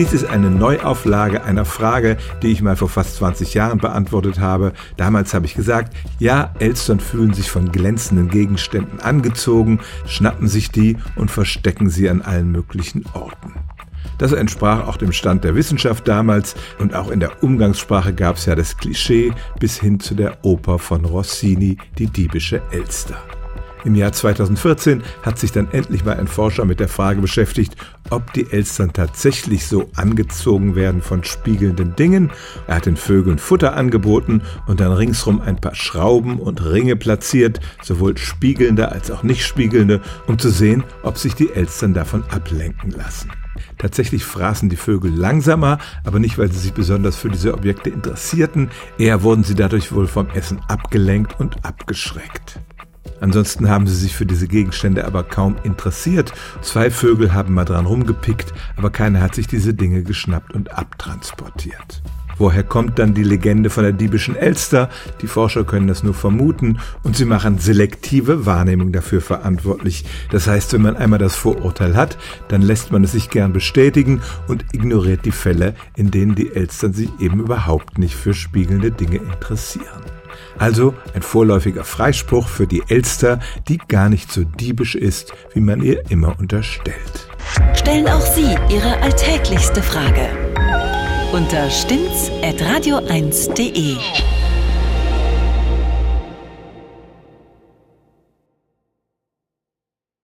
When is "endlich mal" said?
25.72-26.16